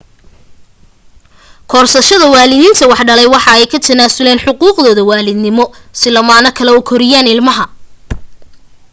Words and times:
korsashada 1.71 2.25
waalidiintii 2.33 2.89
wax 2.91 3.01
dhalay 3.07 3.27
waxay 3.35 3.63
ka 3.71 3.77
tanaasulaan 3.85 4.43
xuquuqdooda 4.45 5.01
waalidnimo 5.09 5.63
si 5.99 6.07
lamaane 6.15 6.49
kale 6.57 6.71
u 6.79 6.81
koriyaan 6.89 7.27
ilmaha 7.35 7.65